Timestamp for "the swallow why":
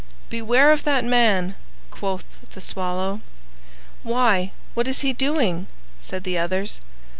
2.53-4.49